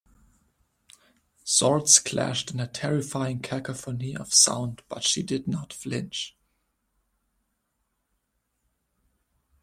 [1.43, 6.35] Swords clashed in a terrifying cacophony of sound but she did not flinch.